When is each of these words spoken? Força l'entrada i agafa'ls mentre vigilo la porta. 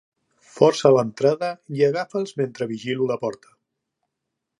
Força 0.53 0.91
l'entrada 0.95 1.49
i 1.79 1.85
agafa'ls 1.89 2.33
mentre 2.41 2.69
vigilo 2.75 3.11
la 3.13 3.19
porta. 3.27 3.53